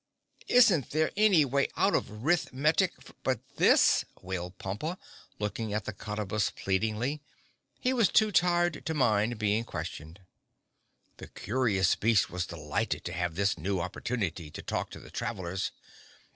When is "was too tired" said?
7.93-8.83